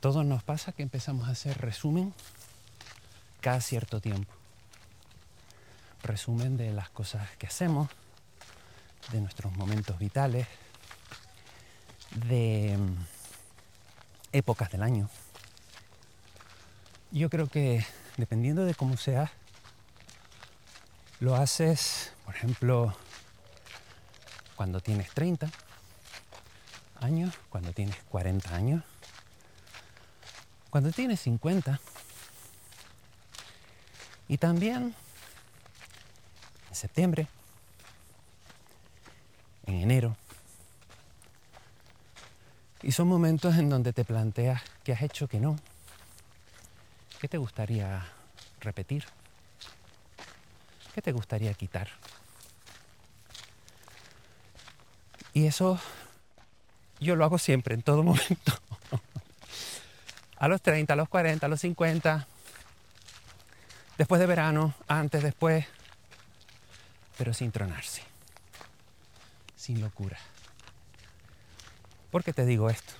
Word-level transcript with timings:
todos 0.00 0.24
nos 0.24 0.42
pasa 0.42 0.72
que 0.72 0.82
empezamos 0.82 1.28
a 1.28 1.32
hacer 1.32 1.58
resumen 1.58 2.14
cada 3.40 3.60
cierto 3.60 4.00
tiempo. 4.00 4.32
Resumen 6.02 6.56
de 6.56 6.72
las 6.72 6.90
cosas 6.90 7.28
que 7.38 7.46
hacemos, 7.46 7.88
de 9.12 9.20
nuestros 9.20 9.52
momentos 9.54 9.98
vitales, 9.98 10.46
de 12.28 12.76
mm, 12.78 12.96
épocas 14.32 14.70
del 14.70 14.82
año. 14.82 15.08
Yo 17.10 17.30
creo 17.30 17.46
que 17.46 17.84
dependiendo 18.16 18.64
de 18.64 18.74
cómo 18.74 18.96
sea, 18.96 19.30
lo 21.20 21.34
haces, 21.34 22.12
por 22.24 22.34
ejemplo, 22.34 22.94
cuando 24.54 24.80
tienes 24.80 25.10
30 25.10 25.50
años, 27.00 27.34
cuando 27.48 27.72
tienes 27.72 27.96
40 28.08 28.54
años, 28.54 28.82
cuando 30.76 30.92
tienes 30.92 31.20
50 31.20 31.80
y 34.28 34.36
también 34.36 34.94
en 36.68 36.74
septiembre, 36.74 37.28
en 39.64 39.76
enero. 39.76 40.18
Y 42.82 42.92
son 42.92 43.08
momentos 43.08 43.56
en 43.56 43.70
donde 43.70 43.94
te 43.94 44.04
planteas 44.04 44.60
qué 44.84 44.92
has 44.92 45.00
hecho 45.00 45.28
que 45.28 45.40
no, 45.40 45.56
qué 47.22 47.28
te 47.28 47.38
gustaría 47.38 48.06
repetir, 48.60 49.06
qué 50.94 51.00
te 51.00 51.12
gustaría 51.12 51.54
quitar. 51.54 51.88
Y 55.32 55.46
eso 55.46 55.80
yo 57.00 57.16
lo 57.16 57.24
hago 57.24 57.38
siempre, 57.38 57.74
en 57.74 57.80
todo 57.80 58.02
momento. 58.02 58.52
a 60.38 60.48
los 60.48 60.60
30, 60.62 60.92
a 60.92 60.96
los 60.96 61.08
40, 61.08 61.46
a 61.46 61.48
los 61.48 61.60
50, 61.60 62.26
después 63.98 64.20
de 64.20 64.26
verano, 64.26 64.74
antes, 64.86 65.22
después, 65.22 65.66
pero 67.16 67.32
sin 67.32 67.52
tronarse, 67.52 68.02
sin 69.56 69.80
locura. 69.80 70.18
¿Por 72.10 72.22
qué 72.22 72.32
te 72.32 72.44
digo 72.44 72.70
esto? 72.70 72.92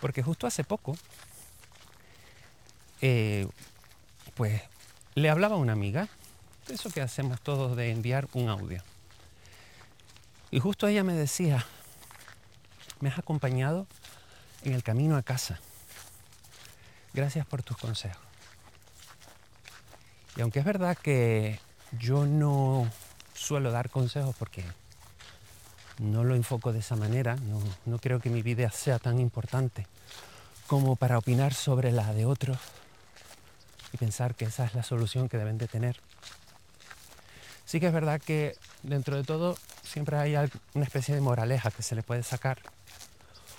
Porque 0.00 0.22
justo 0.22 0.46
hace 0.46 0.64
poco, 0.64 0.96
eh, 3.00 3.46
pues 4.34 4.62
le 5.14 5.30
hablaba 5.30 5.54
a 5.54 5.58
una 5.58 5.72
amiga, 5.72 6.08
eso 6.68 6.90
que 6.90 7.00
hacemos 7.00 7.40
todos 7.40 7.76
de 7.76 7.90
enviar 7.90 8.28
un 8.32 8.48
audio. 8.48 8.82
Y 10.50 10.60
justo 10.60 10.86
ella 10.86 11.04
me 11.04 11.14
decía, 11.14 11.64
me 13.00 13.08
has 13.08 13.18
acompañado 13.18 13.86
en 14.64 14.74
el 14.74 14.82
camino 14.82 15.16
a 15.16 15.22
casa. 15.22 15.60
Gracias 17.14 17.46
por 17.46 17.62
tus 17.62 17.76
consejos. 17.76 18.22
Y 20.36 20.40
aunque 20.40 20.60
es 20.60 20.64
verdad 20.64 20.96
que 20.96 21.60
yo 21.98 22.24
no 22.26 22.90
suelo 23.34 23.70
dar 23.70 23.90
consejos 23.90 24.34
porque 24.38 24.64
no 25.98 26.24
lo 26.24 26.34
enfoco 26.34 26.72
de 26.72 26.78
esa 26.78 26.96
manera, 26.96 27.36
no, 27.84 27.98
creo 27.98 28.18
que 28.20 28.30
mi 28.30 28.42
vida 28.42 28.70
sea 28.70 28.98
tan 28.98 29.18
importante 29.18 29.86
como 30.66 30.96
para 30.96 31.18
opinar 31.18 31.52
sobre 31.52 31.92
la 31.92 32.14
de 32.14 32.24
otros 32.24 32.56
y 33.92 33.98
pensar 33.98 34.34
que 34.34 34.46
esa 34.46 34.64
es 34.64 34.74
la 34.74 34.82
solución 34.82 35.28
que 35.28 35.36
deben 35.36 35.58
de 35.58 35.68
tener. 35.68 36.00
Sí 37.66 37.78
que 37.78 37.88
es 37.88 37.92
verdad 37.92 38.20
que 38.20 38.56
dentro 38.82 39.16
de 39.16 39.24
todo 39.24 39.56
siempre 39.82 40.16
hay 40.16 40.34
una 40.72 40.84
especie 40.84 41.14
de 41.14 41.20
moraleja 41.20 41.70
que 41.70 41.82
se 41.82 41.94
le 41.94 42.02
puede 42.02 42.22
sacar 42.22 42.58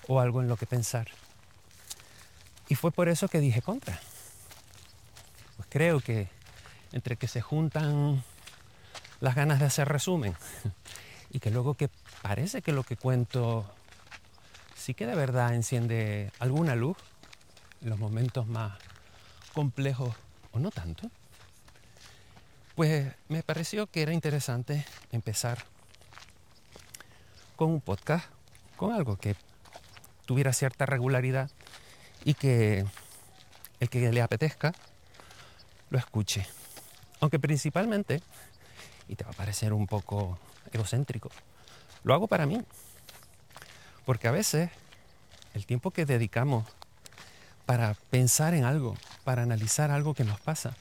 o 0.08 0.19
algo 0.19 0.41
en 0.41 0.47
lo 0.47 0.58
que 0.58 0.66
pensar. 0.66 1.08
Y 2.69 2.75
fue 2.75 2.91
por 2.91 3.09
eso 3.09 3.28
que 3.28 3.40
dije 3.40 3.62
contra. 3.62 4.00
Pues 5.58 5.68
creo 5.69 6.00
que 6.00 6.28
entre 6.91 7.18
que 7.18 7.28
se 7.28 7.41
juntan 7.41 8.24
las 9.19 9.36
ganas 9.36 9.59
de 9.59 9.66
hacer 9.66 9.88
resumen 9.88 10.36
y 11.31 11.40
que 11.40 11.52
luego 11.52 11.74
que 11.74 11.90
parece 12.22 12.62
que 12.62 12.72
lo 12.72 12.84
que 12.84 12.97
cuento 12.97 13.69
sí 14.75 14.94
que 14.94 15.06
de 15.06 15.16
verdad 15.16 15.53
enciende 15.53 16.31
alguna 16.40 16.75
luz 16.75 16.97
en 17.81 17.90
los 17.90 18.00
momentos 18.00 18.47
más 18.47 18.78
complejos 19.53 20.16
o 20.52 20.59
no 20.59 20.72
tanto, 20.72 21.09
pues 22.75 23.13
me 23.30 23.44
pareció 23.44 23.88
que 23.88 24.02
era 24.02 24.13
interesante 24.13 24.86
empezar 25.12 25.66
con 27.56 27.69
un 27.69 27.81
podcast, 27.81 28.25
con 28.75 28.94
algo 28.94 29.18
que 29.18 29.36
tuviera 30.26 30.54
cierta 30.54 30.86
regularidad 30.86 31.50
y 32.24 32.34
que 32.34 32.86
el 33.80 33.90
que 33.90 34.12
le 34.12 34.22
apetezca 34.22 34.74
lo 35.90 35.98
escuche. 35.98 36.48
Aunque 37.20 37.40
principalmente, 37.40 38.22
y 39.08 39.16
te 39.16 39.24
va 39.24 39.32
a 39.32 39.34
parecer 39.34 39.74
un 39.74 39.88
poco 39.88 40.38
egocéntrico, 40.72 41.30
lo 42.04 42.14
hago 42.14 42.28
para 42.28 42.46
mí. 42.46 42.62
Porque 44.06 44.28
a 44.28 44.32
veces 44.32 44.70
el 45.54 45.66
tiempo 45.66 45.92
que 45.92 46.06
dedicamos 46.06 46.66
para 47.66 47.96
pensar 48.10 48.54
en 48.54 48.66
algo, 48.66 48.96
para 49.24 49.44
analizar 49.44 49.92
algo 49.92 50.14
que 50.14 50.24
nos 50.24 50.40
pasa, 50.40 50.76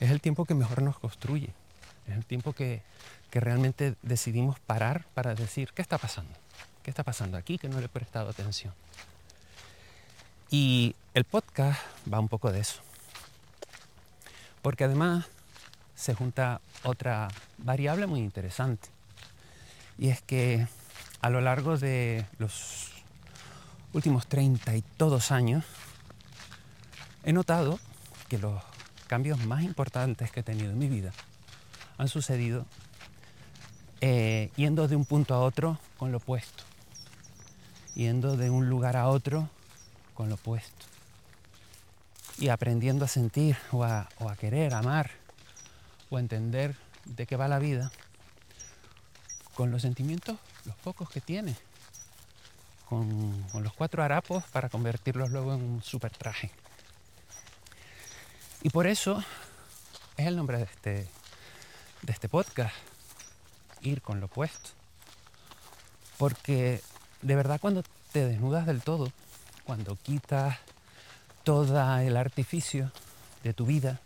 es 0.00 0.10
el 0.10 0.20
tiempo 0.20 0.44
que 0.44 0.54
mejor 0.54 0.82
nos 0.82 0.98
construye. 0.98 1.50
Es 2.06 2.14
el 2.14 2.24
tiempo 2.26 2.52
que, 2.52 2.82
que 3.30 3.40
realmente 3.40 3.94
decidimos 4.02 4.58
parar 4.60 5.06
para 5.14 5.34
decir, 5.34 5.72
¿qué 5.74 5.82
está 5.82 5.98
pasando? 5.98 6.32
¿Qué 6.88 6.90
está 6.90 7.04
pasando 7.04 7.36
aquí 7.36 7.58
que 7.58 7.68
no 7.68 7.80
le 7.80 7.84
he 7.84 7.88
prestado 7.90 8.30
atención? 8.30 8.72
Y 10.50 10.96
el 11.12 11.24
podcast 11.24 11.78
va 12.10 12.18
un 12.18 12.28
poco 12.28 12.50
de 12.50 12.60
eso. 12.60 12.80
Porque 14.62 14.84
además 14.84 15.26
se 15.94 16.14
junta 16.14 16.62
otra 16.84 17.28
variable 17.58 18.06
muy 18.06 18.20
interesante. 18.20 18.88
Y 19.98 20.08
es 20.08 20.22
que 20.22 20.66
a 21.20 21.28
lo 21.28 21.42
largo 21.42 21.76
de 21.76 22.24
los 22.38 22.92
últimos 23.92 24.26
treinta 24.26 24.74
y 24.74 24.80
todos 24.80 25.30
años, 25.30 25.66
he 27.22 27.34
notado 27.34 27.78
que 28.30 28.38
los 28.38 28.62
cambios 29.08 29.44
más 29.44 29.62
importantes 29.62 30.30
que 30.30 30.40
he 30.40 30.42
tenido 30.42 30.70
en 30.70 30.78
mi 30.78 30.88
vida 30.88 31.12
han 31.98 32.08
sucedido 32.08 32.64
eh, 34.00 34.50
yendo 34.56 34.88
de 34.88 34.96
un 34.96 35.04
punto 35.04 35.34
a 35.34 35.40
otro 35.40 35.78
con 35.98 36.12
lo 36.12 36.16
opuesto 36.16 36.67
yendo 37.98 38.36
de 38.36 38.48
un 38.48 38.70
lugar 38.70 38.96
a 38.96 39.08
otro 39.08 39.50
con 40.14 40.28
lo 40.28 40.36
opuesto. 40.36 40.86
Y 42.38 42.48
aprendiendo 42.48 43.04
a 43.04 43.08
sentir 43.08 43.58
o 43.72 43.82
a, 43.82 44.08
querer, 44.38 44.72
amar 44.72 45.10
o 46.08 46.16
a 46.16 46.20
entender 46.20 46.76
de 47.04 47.26
qué 47.26 47.34
va 47.34 47.48
la 47.48 47.58
vida 47.58 47.90
con 49.54 49.72
los 49.72 49.82
sentimientos, 49.82 50.38
los 50.64 50.76
pocos 50.76 51.10
que 51.10 51.20
tiene, 51.20 51.56
con, 52.88 53.44
los 53.54 53.72
cuatro 53.72 54.04
harapos 54.04 54.44
para 54.44 54.68
convertirlos 54.68 55.30
luego 55.30 55.54
en 55.54 55.62
un 55.62 55.82
super 55.82 56.12
traje. 56.12 56.52
Y 58.62 58.70
por 58.70 58.86
eso 58.86 59.24
es 60.16 60.26
el 60.28 60.36
nombre 60.36 60.58
de 60.58 60.64
este, 60.64 61.08
de 62.02 62.12
este 62.12 62.28
podcast, 62.28 62.74
ir 63.80 64.02
con 64.02 64.20
lo 64.20 64.26
opuesto. 64.26 64.70
Porque 66.16 66.80
de 67.22 67.36
verdad 67.36 67.60
cuando 67.60 67.82
te 68.12 68.26
desnudas 68.26 68.66
del 68.66 68.82
todo, 68.82 69.12
cuando 69.64 69.96
quitas 69.96 70.56
todo 71.44 72.00
el 72.00 72.16
artificio 72.16 72.92
de 73.42 73.52
tu 73.52 73.66
vida, 73.66 74.00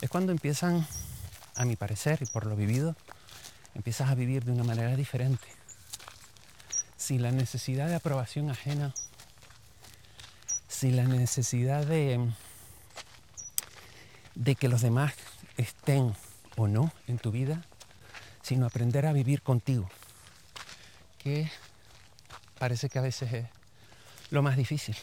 es 0.00 0.10
cuando 0.10 0.32
empiezan, 0.32 0.86
a 1.54 1.64
mi 1.64 1.76
parecer 1.76 2.18
y 2.22 2.26
por 2.26 2.46
lo 2.46 2.56
vivido, 2.56 2.96
empiezas 3.74 4.10
a 4.10 4.14
vivir 4.14 4.44
de 4.44 4.52
una 4.52 4.64
manera 4.64 4.96
diferente. 4.96 5.46
Sin 6.96 7.22
la 7.22 7.30
necesidad 7.30 7.88
de 7.88 7.94
aprobación 7.94 8.50
ajena, 8.50 8.94
sin 10.68 10.96
la 10.96 11.04
necesidad 11.04 11.84
de, 11.84 12.30
de 14.34 14.54
que 14.54 14.68
los 14.68 14.80
demás 14.80 15.14
estén 15.56 16.14
o 16.56 16.68
no 16.68 16.92
en 17.06 17.18
tu 17.18 17.30
vida, 17.30 17.62
sino 18.42 18.66
aprender 18.66 19.06
a 19.06 19.12
vivir 19.12 19.42
contigo. 19.42 19.88
Que 21.18 21.50
parece 22.62 22.88
que 22.88 23.00
a 23.00 23.02
veces 23.02 23.32
es 23.32 23.46
lo 24.30 24.40
más 24.40 24.56
difícil, 24.56 24.96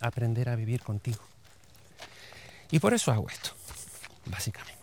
aprender 0.00 0.48
a 0.48 0.56
vivir 0.56 0.80
contigo. 0.80 1.22
Y 2.70 2.78
por 2.78 2.94
eso 2.94 3.12
hago 3.12 3.28
esto, 3.28 3.50
básicamente. 4.24 4.80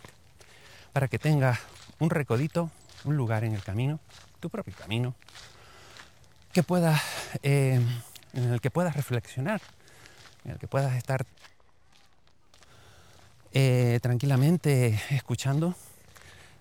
Para 0.94 1.08
que 1.08 1.18
tengas 1.18 1.58
un 1.98 2.12
recodito, 2.12 2.70
un 3.06 3.18
lugar 3.18 3.44
en 3.44 3.56
el 3.56 3.64
camino, 3.64 4.00
tu 4.40 4.52
propio 4.52 4.76
camino, 4.78 5.16
que 6.54 6.62
puedas, 6.62 7.02
eh, 7.42 7.84
en 8.34 8.54
el 8.54 8.62
que 8.62 8.70
puedas 8.70 8.96
reflexionar, 8.96 9.60
en 10.46 10.52
el 10.52 10.60
que 10.60 10.68
puedas 10.68 10.96
estar 10.98 11.26
eh, 13.52 13.98
tranquilamente 14.00 15.02
escuchando 15.10 15.74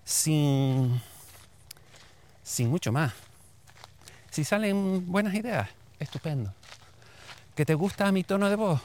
sin, 0.05 0.99
sin 2.41 2.67
mucho 2.67 2.91
más, 2.91 3.13
si 4.31 4.45
salen 4.45 5.11
buenas 5.11 5.33
ideas, 5.35 5.69
estupendo. 5.99 6.53
¿Que 7.55 7.65
te 7.65 7.75
gusta 7.75 8.11
mi 8.11 8.23
tono 8.23 8.49
de 8.49 8.55
voz? 8.55 8.81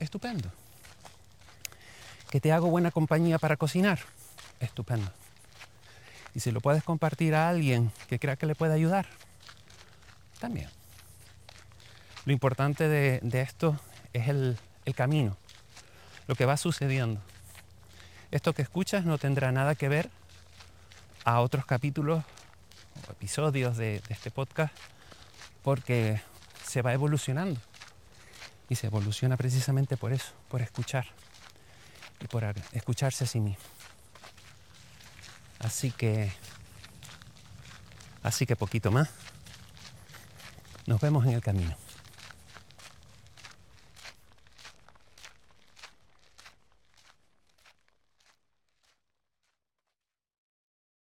Estupendo. 0.00 0.50
¿Que 2.30 2.40
te 2.40 2.50
hago 2.50 2.68
buena 2.68 2.90
compañía 2.90 3.38
para 3.38 3.56
cocinar? 3.56 4.00
Estupendo. 4.58 5.12
Y 6.34 6.40
si 6.40 6.50
lo 6.50 6.60
puedes 6.60 6.82
compartir 6.82 7.34
a 7.34 7.48
alguien 7.48 7.92
que 8.08 8.18
crea 8.18 8.36
que 8.36 8.46
le 8.46 8.54
puede 8.54 8.72
ayudar, 8.72 9.06
también. 10.40 10.68
Lo 12.24 12.32
importante 12.32 12.88
de, 12.88 13.40
esto 13.40 13.78
es 14.14 14.28
el, 14.28 14.58
el 14.86 14.94
camino, 14.94 15.36
lo 16.26 16.34
que 16.34 16.46
va 16.46 16.56
sucediendo. 16.56 17.20
Esto 18.30 18.54
que 18.54 18.62
escuchas 18.62 19.04
no 19.04 19.18
tendrá 19.18 19.52
nada 19.52 19.74
que 19.74 19.88
ver 19.88 20.10
a 21.24 21.40
otros 21.40 21.66
capítulos 21.66 22.24
episodios 23.10 23.76
de, 23.76 24.00
de 24.00 24.14
este 24.14 24.30
podcast 24.30 24.74
porque 25.62 26.20
se 26.64 26.82
va 26.82 26.92
evolucionando. 26.92 27.60
Y 28.68 28.74
se 28.74 28.88
evoluciona 28.88 29.36
precisamente 29.36 29.96
por 29.96 30.12
eso, 30.12 30.32
por 30.48 30.60
escuchar 30.60 31.06
y 32.20 32.26
por 32.26 32.44
escucharse 32.72 33.24
a 33.24 33.26
sí 33.26 33.40
mismo. 33.40 33.62
Así 35.60 35.90
que, 35.90 36.32
así 38.22 38.46
que 38.46 38.56
poquito 38.56 38.90
más. 38.90 39.08
Nos 40.86 41.00
vemos 41.00 41.24
en 41.26 41.32
el 41.32 41.40
camino. 41.40 41.76